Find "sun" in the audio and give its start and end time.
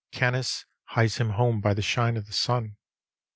2.33-2.75